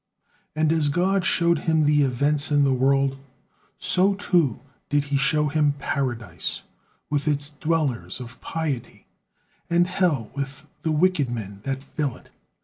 And 0.55 0.71
as 0.73 0.89
God 0.89 1.23
showed 1.25 1.59
him 1.69 1.85
the 1.85 2.01
events 2.01 2.51
in 2.51 2.63
the 2.63 2.73
world, 2.73 3.19
so 3.77 4.15
too 4.15 4.59
did 4.89 5.03
he 5.03 5.15
show 5.15 5.47
him 5.49 5.73
Paradise 5.73 6.63
with 7.11 7.27
its 7.27 7.51
dwellers 7.51 8.19
of 8.19 8.41
piety, 8.41 9.05
and 9.69 9.85
hell 9.85 10.31
with 10.35 10.65
the 10.81 10.91
wicked 10.91 11.29
men 11.29 11.59
that 11.65 11.83
fill 11.83 12.15
it. 12.17 12.29